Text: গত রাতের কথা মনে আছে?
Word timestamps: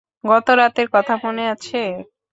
গত 0.23 0.47
রাতের 0.59 0.87
কথা 0.95 1.13
মনে 1.23 1.43
আছে? 1.53 1.81